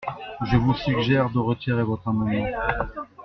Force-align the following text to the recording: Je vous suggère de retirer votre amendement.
Je 0.49 0.57
vous 0.57 0.73
suggère 0.73 1.29
de 1.29 1.37
retirer 1.37 1.83
votre 1.83 2.07
amendement. 2.07 2.47